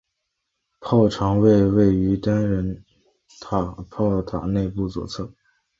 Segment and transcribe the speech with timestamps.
[0.79, 2.83] 炮长位于单人
[3.91, 5.31] 炮塔内部左侧。